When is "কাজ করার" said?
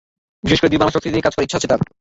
1.27-1.45